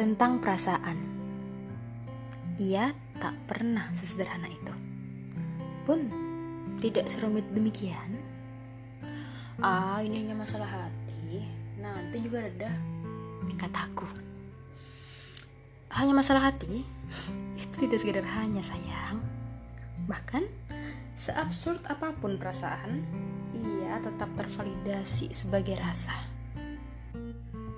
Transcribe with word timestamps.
tentang 0.00 0.40
perasaan. 0.40 0.96
Ia 2.56 2.88
tak 3.20 3.36
pernah 3.44 3.92
sesederhana 3.92 4.48
itu. 4.48 4.72
Pun 5.84 6.08
tidak 6.80 7.04
serumit 7.04 7.44
demikian. 7.52 8.16
Ah, 9.60 10.00
ini 10.00 10.24
hanya 10.24 10.32
masalah 10.32 10.64
hati. 10.64 11.44
Nanti 11.76 12.16
juga 12.24 12.48
reda, 12.48 12.72
kataku. 13.60 14.08
Hanya 15.92 16.16
masalah 16.16 16.48
hati? 16.48 16.80
Itu 17.60 17.84
tidak 17.84 18.00
sekedar 18.00 18.24
hanya 18.40 18.64
sayang. 18.64 19.20
Bahkan, 20.08 20.48
seabsurd 21.12 21.84
apa 21.92 22.16
pun 22.16 22.40
perasaan, 22.40 23.04
ia 23.52 24.00
tetap 24.00 24.32
tervalidasi 24.32 25.28
sebagai 25.36 25.76
rasa. 25.76 26.39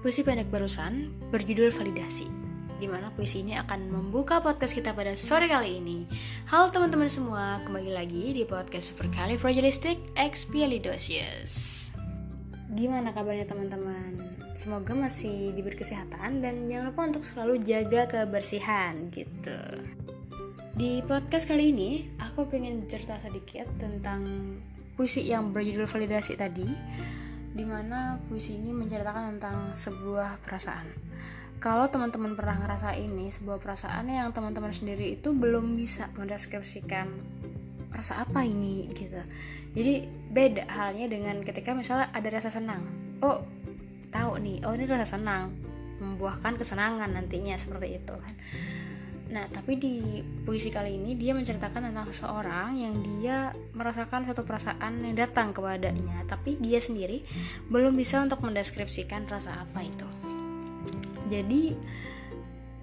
Puisi 0.02 0.27
pendek 0.27 0.51
barusan 0.51 1.15
berjudul 1.30 1.70
Validasi 1.70 2.27
di 2.83 2.91
mana 2.91 3.15
puisi 3.15 3.47
ini 3.47 3.55
akan 3.55 3.87
membuka 3.87 4.43
podcast 4.43 4.74
kita 4.74 4.98
pada 4.98 5.15
sore 5.15 5.47
kali 5.47 5.79
ini. 5.79 6.10
Halo 6.51 6.74
teman-teman 6.74 7.06
semua, 7.06 7.62
kembali 7.62 7.95
lagi 7.95 8.34
di 8.34 8.43
podcast 8.43 8.91
Supercalifragilisticexpialidocious. 8.91 11.52
Gimana 12.74 13.15
kabarnya 13.15 13.46
teman-teman? 13.46 14.19
Semoga 14.59 14.98
masih 14.98 15.55
diberi 15.55 15.79
kesehatan 15.79 16.43
dan 16.43 16.66
jangan 16.66 16.91
lupa 16.91 17.07
untuk 17.07 17.23
selalu 17.23 17.62
jaga 17.62 18.10
kebersihan 18.10 19.07
gitu. 19.15 19.87
Di 20.74 21.07
podcast 21.07 21.46
kali 21.46 21.71
ini, 21.71 22.10
aku 22.19 22.51
pengen 22.51 22.91
cerita 22.91 23.23
sedikit 23.23 23.71
tentang 23.79 24.59
puisi 24.98 25.30
yang 25.30 25.55
berjudul 25.55 25.87
validasi 25.87 26.34
tadi 26.34 26.66
di 27.52 27.65
mana 27.69 28.16
puisi 28.29 28.56
ini 28.56 28.73
menceritakan 28.73 29.37
tentang 29.37 29.76
sebuah 29.76 30.40
perasaan. 30.40 30.88
Kalau 31.63 31.87
teman-teman 31.87 32.35
pernah 32.35 32.59
ngerasa 32.59 32.99
ini, 32.99 33.30
sebuah 33.30 33.63
perasaan 33.63 34.10
yang 34.10 34.35
teman-teman 34.35 34.74
sendiri 34.74 35.15
itu 35.15 35.30
belum 35.30 35.79
bisa 35.79 36.10
mendeskripsikan 36.18 37.07
rasa 37.93 38.24
apa 38.26 38.43
ini 38.43 38.91
gitu. 38.96 39.21
Jadi 39.76 40.02
beda 40.32 40.66
halnya 40.66 41.07
dengan 41.07 41.38
ketika 41.45 41.76
misalnya 41.76 42.10
ada 42.10 42.29
rasa 42.32 42.51
senang. 42.51 42.82
Oh, 43.23 43.46
tahu 44.10 44.43
nih, 44.43 44.65
oh 44.66 44.74
ini 44.74 44.91
rasa 44.91 45.21
senang, 45.21 45.54
membuahkan 46.02 46.59
kesenangan 46.59 47.15
nantinya 47.15 47.54
seperti 47.54 48.01
itu 48.01 48.15
kan. 48.16 48.35
Nah, 49.33 49.49
tapi 49.49 49.80
di 49.80 50.21
puisi 50.45 50.69
kali 50.69 51.01
ini 51.01 51.16
dia 51.16 51.33
menceritakan 51.33 51.88
tentang 51.88 52.07
seseorang 52.13 52.77
yang 52.77 52.95
dia 53.01 53.57
merasakan 53.73 54.29
suatu 54.29 54.45
perasaan 54.45 55.01
yang 55.01 55.16
datang 55.16 55.57
kepadanya, 55.57 56.29
tapi 56.29 56.61
dia 56.61 56.77
sendiri 56.77 57.25
belum 57.73 57.97
bisa 57.97 58.21
untuk 58.21 58.45
mendeskripsikan 58.45 59.25
rasa 59.25 59.65
apa 59.65 59.80
itu. 59.80 60.05
Jadi 61.33 61.73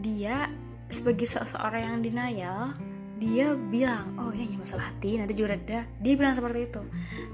dia 0.02 0.50
sebagai 0.89 1.30
seseorang 1.30 1.86
yang 1.86 2.02
denial, 2.02 2.73
dia 3.22 3.53
bilang, 3.53 4.17
"Oh, 4.17 4.33
ini 4.33 4.50
hanya 4.50 4.66
masalah 4.66 4.89
hati, 4.89 5.22
nanti 5.22 5.38
juga 5.38 5.53
reda." 5.53 5.86
Dia 6.02 6.14
bilang 6.17 6.33
seperti 6.33 6.66
itu. 6.66 6.81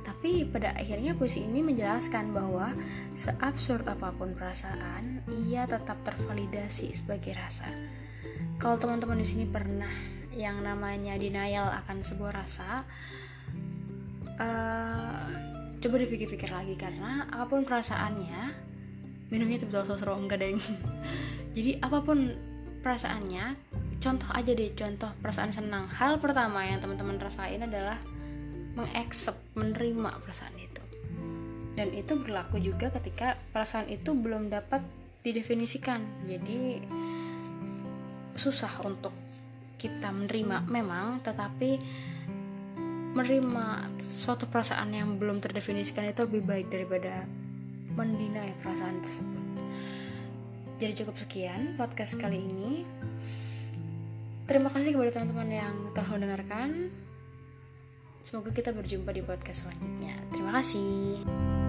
Tapi 0.04 0.44
pada 0.52 0.76
akhirnya 0.76 1.16
puisi 1.16 1.48
ini 1.48 1.64
menjelaskan 1.64 2.36
bahwa 2.36 2.76
seabsurd 3.16 3.88
apa 3.88 4.12
pun 4.12 4.36
perasaan, 4.36 5.24
ia 5.48 5.64
tetap 5.64 6.04
tervalidasi 6.04 6.92
sebagai 6.92 7.32
rasa 7.32 7.72
kalau 8.62 8.76
teman-teman 8.80 9.20
di 9.20 9.28
sini 9.28 9.46
pernah 9.48 9.92
yang 10.36 10.60
namanya 10.64 11.16
denial 11.16 11.72
akan 11.72 12.04
sebuah 12.04 12.32
rasa 12.44 12.84
uh, 14.40 15.28
coba 15.80 15.96
dipikir-pikir 16.02 16.52
lagi 16.52 16.76
karena 16.76 17.28
apa 17.32 17.48
pun 17.48 17.64
perasaannya 17.64 18.56
minumnya 19.32 19.64
itu 19.64 19.68
betul 19.68 19.96
seru 19.96 20.16
enggak 20.16 20.44
deh 20.44 20.56
jadi 21.56 21.80
apa 21.80 22.04
pun 22.04 22.36
perasaannya 22.86 23.56
contoh 24.06 24.30
aja 24.38 24.52
deh 24.54 24.70
contoh 24.78 25.10
perasaan 25.18 25.50
senang. 25.50 25.90
Hal 25.90 26.22
pertama 26.22 26.62
yang 26.62 26.78
teman-teman 26.78 27.18
rasain 27.18 27.58
adalah 27.58 27.98
mengaccept 28.78 29.58
menerima 29.58 30.22
perasaan 30.22 30.54
itu. 30.62 30.84
Dan 31.74 31.90
itu 31.98 32.14
berlaku 32.14 32.62
juga 32.62 32.94
ketika 32.94 33.34
perasaan 33.50 33.90
itu 33.90 34.14
belum 34.14 34.54
dapat 34.54 34.86
didefinisikan. 35.26 36.06
Jadi 36.30 36.86
susah 38.46 38.82
untuk 38.86 39.14
kita 39.82 40.14
menerima. 40.14 40.70
Memang 40.70 41.22
tetapi 41.26 41.82
menerima 43.16 43.90
suatu 44.04 44.46
perasaan 44.46 44.92
yang 44.92 45.16
belum 45.16 45.40
terdefinisikan 45.40 46.06
itu 46.12 46.28
lebih 46.28 46.44
baik 46.44 46.68
daripada 46.68 47.24
mendinai 47.96 48.54
perasaan 48.60 49.00
tersebut. 49.00 49.44
Jadi 50.76 50.94
cukup 51.04 51.16
sekian 51.16 51.80
podcast 51.80 52.20
kali 52.20 52.44
ini. 52.44 52.84
Terima 54.46 54.70
kasih 54.70 54.94
kepada 54.94 55.16
teman-teman 55.16 55.50
yang 55.50 55.76
telah 55.96 56.10
mendengarkan. 56.12 56.92
Semoga 58.22 58.52
kita 58.52 58.76
berjumpa 58.76 59.10
di 59.16 59.24
podcast 59.24 59.66
selanjutnya. 59.66 60.20
Terima 60.30 60.52
kasih 60.60 61.65